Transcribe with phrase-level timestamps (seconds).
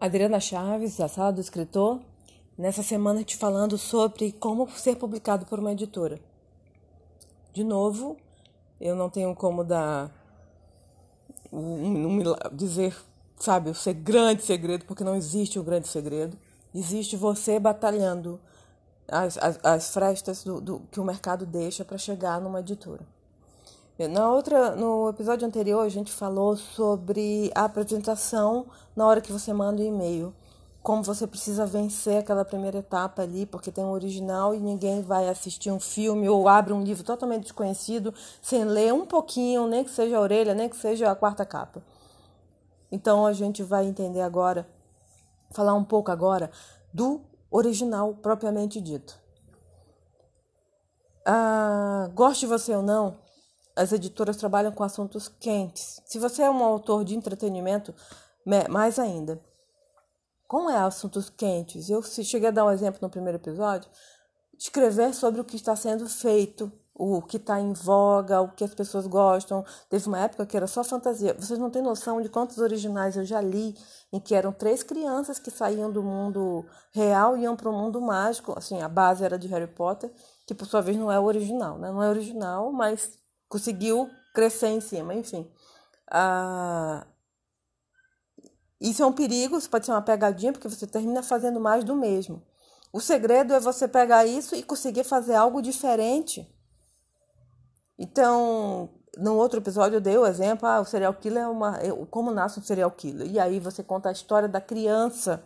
[0.00, 2.00] Adriana Chaves, da Sala do Escritor,
[2.56, 6.20] nessa semana te falando sobre como ser publicado por uma editora.
[7.52, 8.16] De novo,
[8.80, 10.12] eu não tenho como dar
[11.52, 12.22] um, um,
[12.52, 12.96] dizer,
[13.36, 16.38] sabe, o grande segredo, porque não existe o um grande segredo.
[16.72, 18.38] Existe você batalhando
[19.08, 23.04] as, as, as frestas do, do, que o mercado deixa para chegar numa editora.
[24.06, 29.52] Na outra, no episódio anterior, a gente falou sobre a apresentação na hora que você
[29.52, 30.32] manda o e-mail.
[30.80, 35.28] Como você precisa vencer aquela primeira etapa ali, porque tem um original e ninguém vai
[35.28, 39.90] assistir um filme ou abre um livro totalmente desconhecido sem ler um pouquinho, nem que
[39.90, 41.82] seja a orelha, nem que seja a quarta capa.
[42.92, 44.64] Então a gente vai entender agora,
[45.50, 46.52] falar um pouco agora
[46.94, 47.20] do
[47.50, 49.18] original propriamente dito.
[51.26, 53.16] Ah, goste você ou não,
[53.78, 56.02] as editoras trabalham com assuntos quentes.
[56.04, 57.94] Se você é um autor de entretenimento,
[58.68, 59.40] mais ainda.
[60.46, 61.88] Como é assuntos quentes?
[61.88, 63.88] Eu cheguei a dar um exemplo no primeiro episódio.
[64.58, 68.74] Escrever sobre o que está sendo feito, o que está em voga, o que as
[68.74, 69.64] pessoas gostam.
[69.88, 71.34] Teve uma época que era só fantasia.
[71.38, 73.76] Vocês não têm noção de quantos originais eu já li
[74.12, 78.00] em que eram três crianças que saíam do mundo real e iam para o mundo
[78.00, 78.58] mágico.
[78.58, 80.10] Assim, a base era de Harry Potter,
[80.46, 81.92] que por sua vez não é original, né?
[81.92, 83.17] Não é original, mas
[83.48, 85.50] conseguiu crescer em cima, enfim.
[86.10, 87.06] Ah,
[88.80, 91.96] isso é um perigo, isso pode ser uma pegadinha, porque você termina fazendo mais do
[91.96, 92.42] mesmo.
[92.92, 96.48] O segredo é você pegar isso e conseguir fazer algo diferente.
[97.98, 101.78] Então, no outro episódio eu dei o exemplo, ah, o serial killer é uma,
[102.10, 103.30] como nasce um serial killer.
[103.30, 105.44] E aí você conta a história da criança,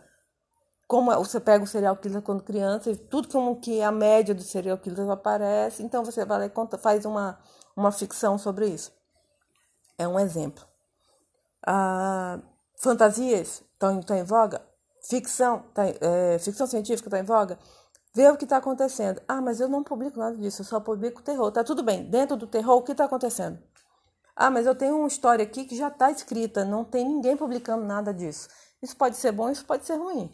[0.87, 4.35] como é, você pega o serial killer quando criança e tudo como que a média
[4.35, 5.81] do serial killer aparece.
[5.81, 7.39] Então você vai lá e conta, faz uma
[7.75, 8.91] uma ficção sobre isso.
[9.97, 10.65] É um exemplo.
[11.65, 12.39] Ah,
[12.77, 14.61] fantasias estão tá em voga?
[15.09, 17.57] Ficção, tá, é, ficção científica está em voga?
[18.15, 19.21] Vê o que está acontecendo.
[19.27, 21.51] Ah, mas eu não publico nada disso, eu só publico terror.
[21.51, 22.09] Tá tudo bem.
[22.09, 23.59] Dentro do terror, o que está acontecendo?
[24.35, 27.85] Ah, mas eu tenho uma história aqui que já está escrita, não tem ninguém publicando
[27.85, 28.49] nada disso.
[28.81, 30.31] Isso pode ser bom, isso pode ser ruim.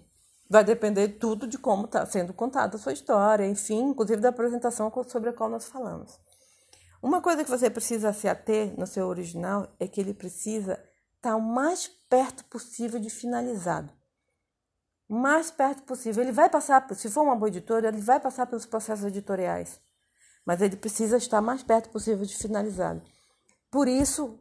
[0.50, 4.92] Vai depender tudo de como está sendo contada a sua história, enfim, inclusive da apresentação
[5.08, 6.20] sobre a qual nós falamos.
[7.02, 10.84] Uma coisa que você precisa se ater no seu original é que ele precisa
[11.16, 13.92] estar o mais perto possível de finalizado.
[15.08, 16.22] O mais perto possível.
[16.22, 19.80] Ele vai passar, se for uma boa editora, ele vai passar pelos processos editoriais.
[20.46, 23.02] Mas ele precisa estar mais perto possível de finalizado.
[23.72, 24.40] Por isso,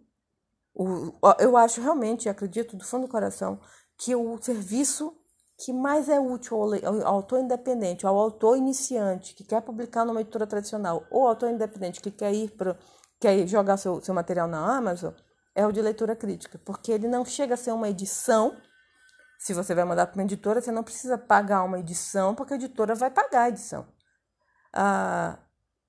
[1.39, 3.61] eu acho realmente, acredito do fundo do coração,
[3.97, 5.17] que o serviço
[5.59, 10.47] que mais é útil ao, autor independente, ao autor iniciante que quer publicar numa editora
[10.47, 12.79] tradicional, ou ao autor independente que quer ir para
[13.21, 15.13] quer jogar seu, seu material na Amazon,
[15.57, 18.57] é o de leitura crítica, porque ele não chega a ser uma edição.
[19.41, 22.57] Se você vai mandar para uma editora, você não precisa pagar uma edição, porque a
[22.57, 23.85] editora vai pagar a edição.
[24.73, 25.39] Ah,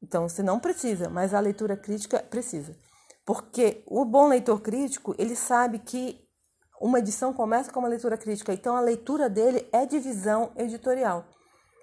[0.02, 2.75] então você não precisa, mas a leitura crítica precisa.
[3.24, 6.28] Porque o bom leitor crítico, ele sabe que
[6.79, 11.25] uma edição começa com uma leitura crítica, então a leitura dele é divisão editorial.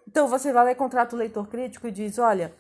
[0.09, 2.55] Então você vai lá e contrata o leitor crítico e diz: Olha,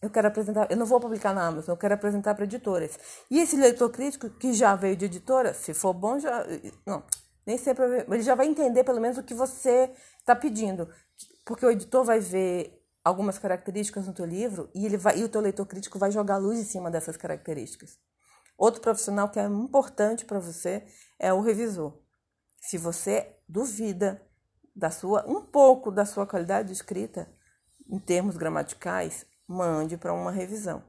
[0.00, 2.98] eu quero apresentar, eu não vou publicar na Amazon, eu quero apresentar para editoras.
[3.30, 6.44] E esse leitor crítico, que já veio de editora, se for bom, já.
[6.86, 7.02] Não,
[7.46, 7.84] nem sempre.
[8.08, 10.88] Ele já vai entender pelo menos o que você está pedindo.
[11.44, 15.28] Porque o editor vai ver algumas características no teu livro e, ele vai, e o
[15.28, 17.96] teu leitor crítico vai jogar luz em cima dessas características.
[18.56, 20.86] Outro profissional que é importante para você
[21.18, 21.98] é o revisor.
[22.60, 24.22] Se você duvida
[24.74, 27.28] da sua um pouco da sua qualidade de escrita
[27.88, 30.82] em termos gramaticais, mande para uma revisão.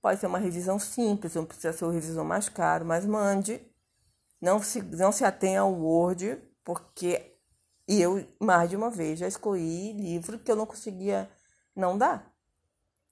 [0.00, 3.60] Pode ser uma revisão simples, não precisa ser o revisor mais caro, mas mande.
[4.40, 7.36] Não se, não se atenha ao Word, porque
[7.88, 11.28] eu, mais de uma vez, já excluí livro que eu não conseguia
[11.74, 12.27] não dar.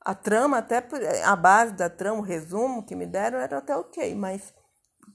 [0.06, 0.86] A trama, até
[1.24, 4.54] a base da trama, o resumo que me deram era até ok, mas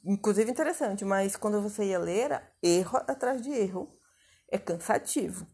[0.04, 3.90] inclusive interessante, mas quando você ia ler, era erro atrás de erro.
[4.52, 5.48] É cansativo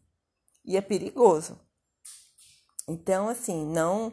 [0.64, 1.56] e é perigoso.
[2.88, 4.12] Então, assim, não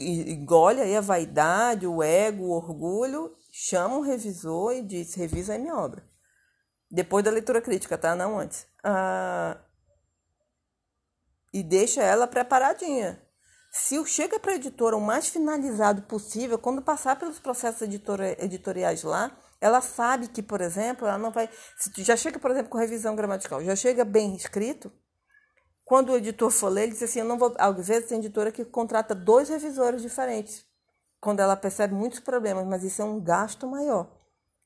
[0.00, 5.58] engole aí a vaidade, o ego, o orgulho, chama o revisor e diz: revisa a
[5.58, 6.08] minha obra.
[6.90, 8.16] Depois da leitura crítica, tá?
[8.16, 8.66] Não antes.
[8.82, 9.60] Ah,
[11.52, 13.25] e deixa ela preparadinha.
[13.78, 19.30] Se chega para a editora o mais finalizado possível, quando passar pelos processos editoriais lá,
[19.60, 21.48] ela sabe que, por exemplo, ela não vai.
[21.76, 24.90] Se já chega, por exemplo, com revisão gramatical, já chega bem escrito.
[25.84, 27.54] Quando o editor for ler, ele diz assim: eu não vou.
[27.58, 30.64] Às vezes tem editora que contrata dois revisores diferentes,
[31.20, 34.10] quando ela percebe muitos problemas, mas isso é um gasto maior.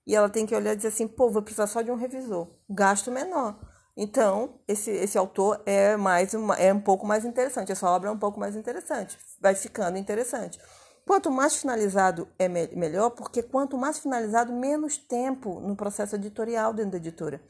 [0.06, 2.48] E ela tem que olhar e dizer assim: pô, vou precisar só de um revisor,
[2.68, 3.58] gasto menor.
[4.02, 8.10] Então, esse, esse autor é mais uma, é um pouco mais interessante, essa obra é
[8.10, 10.58] um pouco mais interessante, vai ficando interessante.
[11.06, 16.72] Quanto mais finalizado é me melhor, porque quanto mais finalizado, menos tempo no processo editorial
[16.72, 17.42] dentro da editora.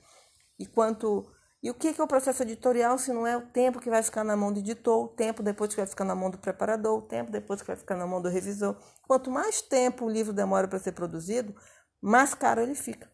[0.58, 1.24] E quanto
[1.62, 4.24] e o que é o processo editorial se não é o tempo que vai ficar
[4.24, 7.02] na mão do editor, o tempo depois que vai ficar na mão do preparador, o
[7.02, 8.76] tempo depois que vai ficar na mão do revisor?
[9.06, 11.54] Quanto mais tempo o livro demora para ser produzido,
[12.02, 13.08] mais caro ele fica.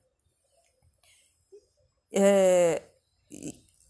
[2.10, 2.95] É,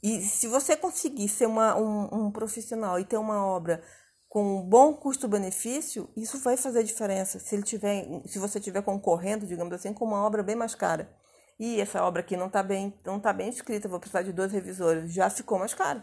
[0.03, 3.83] e, se você conseguir ser uma, um, um profissional e ter uma obra
[4.29, 7.39] com um bom custo-benefício, isso vai fazer diferença.
[7.39, 11.11] Se, ele tiver, se você estiver concorrendo, digamos assim, com uma obra bem mais cara
[11.59, 14.53] e essa obra aqui não está bem, não tá bem escrita, vou precisar de dois
[14.53, 16.03] revisores, já ficou mais caro.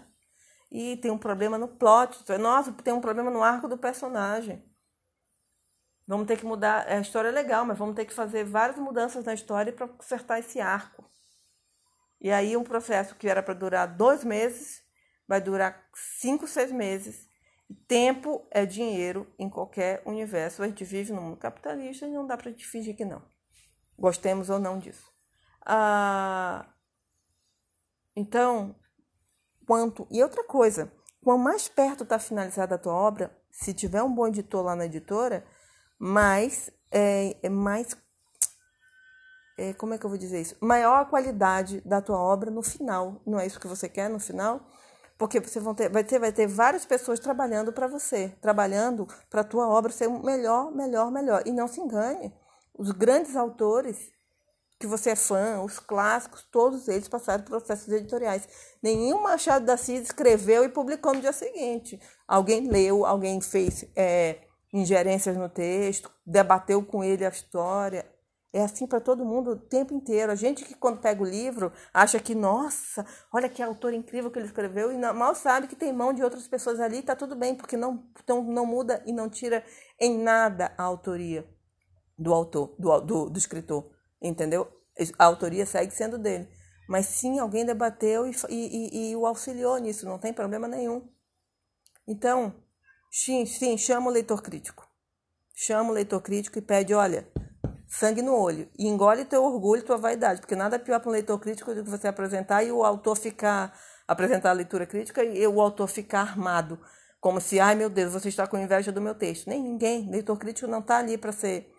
[0.71, 4.63] E tem um problema no plot, nossa, tem um problema no arco do personagem.
[6.07, 9.23] Vamos ter que mudar, a história é legal, mas vamos ter que fazer várias mudanças
[9.23, 11.05] na história para consertar esse arco.
[12.23, 14.81] E aí um processo que era para durar dois meses
[15.27, 17.27] vai durar cinco, seis meses.
[17.85, 20.63] Tempo é dinheiro em qualquer universo.
[20.63, 23.21] A gente vive no mundo capitalista e não dá para gente fingir que não.
[23.97, 25.11] Gostemos ou não disso.
[25.65, 26.65] Ah,
[28.15, 28.75] então,
[29.65, 30.07] quanto.
[30.09, 30.91] E outra coisa,
[31.21, 34.85] quanto mais perto está finalizada a tua obra, se tiver um bom editor lá na
[34.85, 35.45] editora,
[35.99, 37.95] mais, é, é mais
[39.57, 40.55] é, como é que eu vou dizer isso?
[40.59, 43.21] Maior a qualidade da tua obra no final.
[43.25, 44.61] Não é isso que você quer no final?
[45.17, 49.41] Porque você vão ter, vai, ter, vai ter várias pessoas trabalhando para você, trabalhando para
[49.41, 51.43] a tua obra ser melhor, melhor, melhor.
[51.45, 52.33] E não se engane,
[52.77, 54.11] os grandes autores
[54.79, 58.47] que você é fã, os clássicos, todos eles passaram por processos editoriais.
[58.81, 61.97] Nenhum Machado da Assis escreveu e publicou no dia seguinte.
[62.27, 64.39] Alguém leu, alguém fez é,
[64.73, 68.05] ingerências no texto, debateu com ele a história.
[68.53, 70.31] É assim para todo mundo o tempo inteiro.
[70.31, 73.03] A gente que quando pega o livro acha que, nossa,
[73.33, 76.47] olha que autor incrível que ele escreveu e mal sabe que tem mão de outras
[76.47, 79.65] pessoas ali está tudo bem, porque não, então, não muda e não tira
[79.99, 81.49] em nada a autoria
[82.15, 83.91] do autor, do, do, do escritor
[84.23, 84.71] entendeu?
[85.19, 86.47] A autoria segue sendo dele.
[86.87, 91.07] Mas sim, alguém debateu e, e, e o auxiliou nisso, não tem problema nenhum.
[92.07, 92.53] Então,
[93.11, 94.87] sim, sim, chama o leitor crítico.
[95.55, 97.27] Chama o leitor crítico e pede, olha,
[97.87, 98.69] sangue no olho.
[98.77, 101.83] E engole teu orgulho, tua vaidade, porque nada é pior para um leitor crítico do
[101.83, 103.77] que você apresentar e o autor ficar,
[104.07, 106.79] apresentar a leitura crítica e o autor ficar armado.
[107.19, 109.47] Como se, ai meu Deus, você está com inveja do meu texto.
[109.47, 110.09] Nem ninguém.
[110.09, 111.71] Leitor crítico não está ali para ser,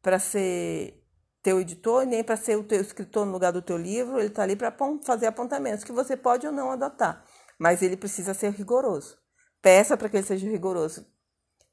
[0.00, 1.02] para ser
[1.42, 4.44] teu editor, nem para ser o teu escritor no lugar do teu livro, ele está
[4.44, 4.74] ali para
[5.04, 7.24] fazer apontamentos que você pode ou não adotar,
[7.58, 9.18] mas ele precisa ser rigoroso.
[9.60, 11.06] Peça para que ele seja rigoroso.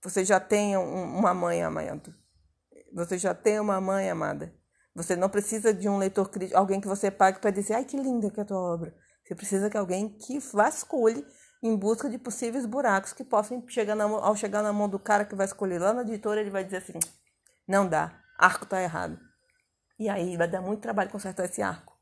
[0.04, 2.16] Você já tem uma mãe amada.
[2.94, 4.54] Você já tem uma mãe amada.
[4.96, 7.96] Você não precisa de um leitor crítico, alguém que você pague para dizer, ai que
[7.96, 8.96] linda que é a tua obra.
[9.24, 11.26] Você precisa de alguém que vasculhe
[11.62, 15.26] em busca de possíveis buracos que possam chegar na, ao chegar na mão do cara
[15.26, 17.00] que vai escolher lá na editora, ele vai dizer assim:
[17.68, 19.20] não dá, arco está errado.
[20.00, 21.98] E aí vai dar muito trabalho consertar esse arco.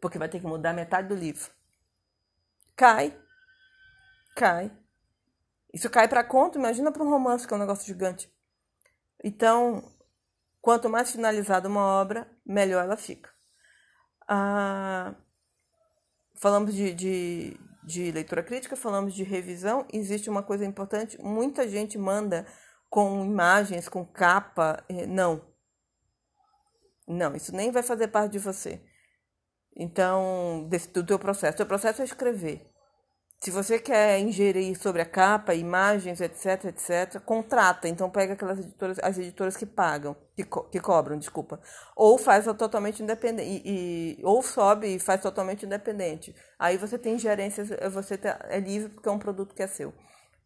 [0.00, 1.50] Porque vai ter que mudar metade do livro.
[2.76, 3.14] Cai.
[4.36, 4.72] Cai.
[5.74, 8.32] Isso cai para conto, imagina para um romance, que é um negócio gigante.
[9.22, 9.82] Então,
[10.60, 13.30] quanto mais finalizada uma obra, melhor ela fica.
[14.28, 15.14] Ah,
[16.36, 19.86] falamos de, de, de leitura crítica, falamos de revisão.
[19.92, 22.46] Existe uma coisa importante: muita gente manda
[22.88, 24.84] com imagens, com capa.
[24.88, 25.42] Eh, não,
[27.10, 28.80] não, isso nem vai fazer parte de você.
[29.76, 31.54] Então, desse, do teu processo.
[31.54, 32.69] O teu processo é escrever.
[33.42, 37.88] Se você quer ingerir sobre a capa, imagens, etc, etc, contrata.
[37.88, 41.58] Então pega aquelas editoras, as editoras que pagam, que, co que cobram, desculpa.
[41.96, 46.34] Ou faz totalmente independente, e, e, ou sobe e faz totalmente independente.
[46.58, 49.94] Aí você tem gerências, você tá, é livre porque é um produto que é seu.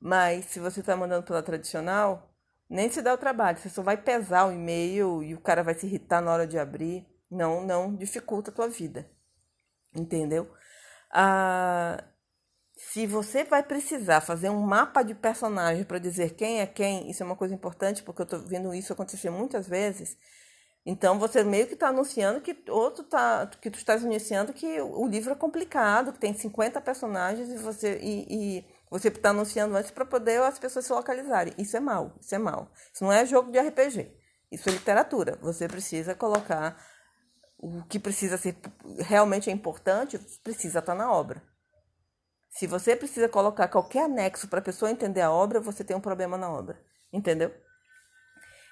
[0.01, 2.33] Mas se você está mandando pela tradicional,
[2.71, 5.75] nem se dá o trabalho, você só vai pesar o e-mail e o cara vai
[5.75, 7.05] se irritar na hora de abrir.
[7.29, 9.11] Não, não dificulta a tua vida.
[9.97, 10.49] Entendeu?
[11.13, 12.05] Ah,
[12.76, 17.23] se você vai precisar fazer um mapa de personagem para dizer quem é quem, isso
[17.23, 20.16] é uma coisa importante, porque eu estou vendo isso acontecer muitas vezes.
[20.85, 25.07] Então você meio que está anunciando que outro tá que tu estás anunciando que o
[25.07, 29.90] livro é complicado, que tem 50 personagens e você e, e você está anunciando antes
[29.90, 31.54] para poder as pessoas se localizarem.
[31.57, 32.71] Isso é mal, isso é mal.
[32.93, 34.12] Isso não é jogo de RPG.
[34.52, 35.38] Isso é literatura.
[35.40, 36.76] Você precisa colocar
[37.59, 38.57] o que precisa ser
[38.99, 41.43] realmente é importante, precisa estar tá na obra.
[42.54, 46.00] Se você precisa colocar qualquer anexo para a pessoa entender a obra, você tem um
[46.00, 46.80] problema na obra.
[47.12, 47.52] Entendeu?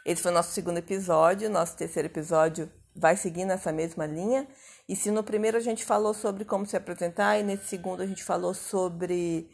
[0.07, 1.51] Esse foi o nosso segundo episódio.
[1.51, 4.47] Nosso terceiro episódio vai seguir nessa mesma linha.
[4.89, 8.07] E se no primeiro a gente falou sobre como se apresentar e nesse segundo a
[8.07, 9.51] gente falou sobre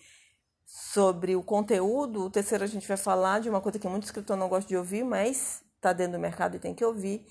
[0.66, 4.36] sobre o conteúdo, o terceiro a gente vai falar de uma coisa que muito escritor
[4.36, 7.24] não gosta de ouvir, mas está dentro do mercado e tem que ouvir,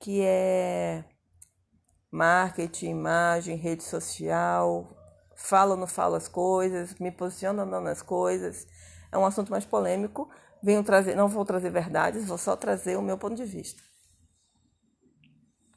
[0.00, 1.04] que é
[2.10, 5.01] marketing, imagem, rede social,
[5.42, 8.66] falo ou não falo as coisas, me posiciono ou não nas coisas.
[9.10, 10.30] É um assunto mais polêmico.
[10.62, 13.82] Venho trazer, não vou trazer verdades, vou só trazer o meu ponto de vista.